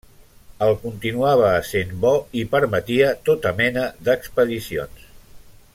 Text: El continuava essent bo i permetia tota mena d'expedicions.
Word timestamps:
El 0.67 0.71
continuava 0.85 1.51
essent 1.57 1.91
bo 2.05 2.13
i 2.41 2.45
permetia 2.55 3.13
tota 3.29 3.53
mena 3.61 3.85
d'expedicions. 4.09 5.07